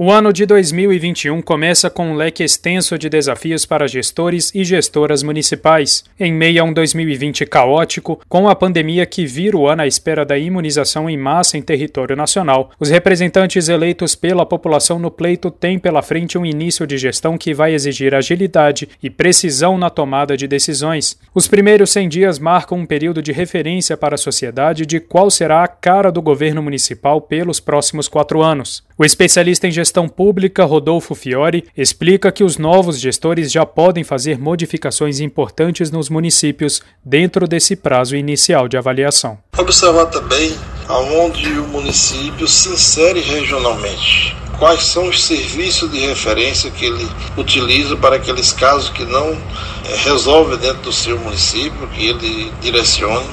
[0.00, 5.24] O ano de 2021 começa com um leque extenso de desafios para gestores e gestoras
[5.24, 6.04] municipais.
[6.20, 10.24] Em meio a um 2020 caótico, com a pandemia que vira o ano à espera
[10.24, 15.80] da imunização em massa em território nacional, os representantes eleitos pela população no pleito têm
[15.80, 20.46] pela frente um início de gestão que vai exigir agilidade e precisão na tomada de
[20.46, 21.18] decisões.
[21.34, 25.64] Os primeiros 100 dias marcam um período de referência para a sociedade de qual será
[25.64, 28.86] a cara do governo municipal pelos próximos quatro anos.
[29.00, 34.40] O especialista em gestão pública, Rodolfo Fiore, explica que os novos gestores já podem fazer
[34.40, 39.38] modificações importantes nos municípios dentro desse prazo inicial de avaliação.
[39.56, 40.52] Observar também
[40.88, 44.36] aonde o município se insere regionalmente.
[44.58, 49.96] Quais são os serviços de referência que ele utiliza para aqueles casos que não eh,
[50.02, 53.28] resolve dentro do seu município, que ele direcione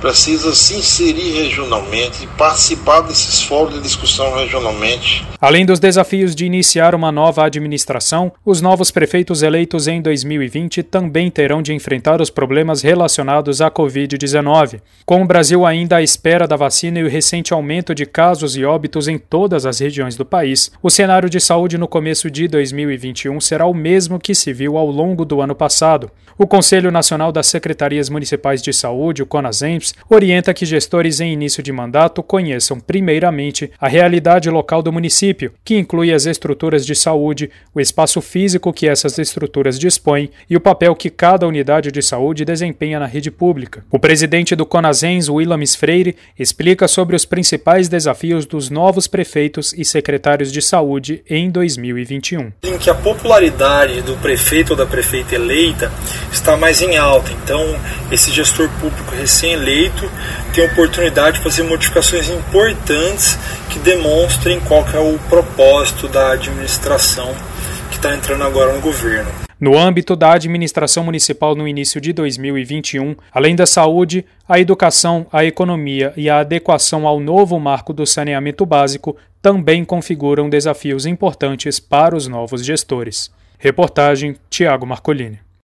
[0.00, 5.26] precisa se inserir regionalmente e participar desses fóruns de discussão regionalmente.
[5.40, 11.30] Além dos desafios de iniciar uma nova administração, os novos prefeitos eleitos em 2020 também
[11.30, 14.80] terão de enfrentar os problemas relacionados à Covid-19.
[15.04, 18.64] Com o Brasil ainda à espera da vacina e o recente aumento de casos e
[18.64, 23.40] óbitos em todas as regiões do país, o cenário de saúde no começo de 2021
[23.40, 26.10] será o mesmo que se viu ao longo do ano passado.
[26.36, 29.26] O Conselho Nacional das Secretarias Municipais de Saúde, o
[30.08, 35.76] Orienta que gestores em início de mandato conheçam, primeiramente, a realidade local do município, que
[35.76, 40.94] inclui as estruturas de saúde, o espaço físico que essas estruturas dispõem e o papel
[40.94, 43.84] que cada unidade de saúde desempenha na rede pública.
[43.90, 49.84] O presidente do Conasens, Willamis Freire, explica sobre os principais desafios dos novos prefeitos e
[49.84, 52.52] secretários de saúde em 2021.
[52.62, 55.92] Em que a popularidade do prefeito ou da prefeita eleita
[56.32, 57.62] está mais em alta, então
[58.10, 59.77] esse gestor público recém-eleito
[60.52, 63.38] tem a oportunidade de fazer modificações importantes
[63.70, 67.34] que demonstrem qual que é o propósito da administração
[67.90, 69.30] que está entrando agora no governo.
[69.60, 75.44] No âmbito da administração municipal no início de 2021, além da saúde, a educação, a
[75.44, 82.16] economia e a adequação ao novo marco do saneamento básico também configuram desafios importantes para
[82.16, 83.32] os novos gestores.
[83.58, 85.47] Reportagem Tiago Marcolini.